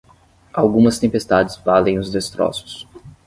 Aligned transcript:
Algumas 0.51 0.97
tempestades 0.97 1.57
valem 1.57 1.99
os 1.99 2.11
destroços. 2.11 2.87